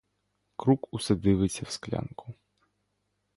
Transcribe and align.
Крук 0.55 0.87
усе 0.93 1.15
дивиться 1.15 1.65
в 1.65 1.69
склянку. 1.71 2.33